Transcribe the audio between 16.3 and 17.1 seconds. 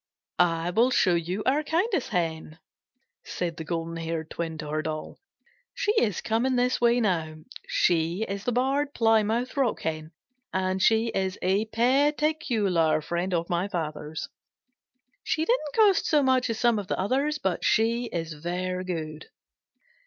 as some of the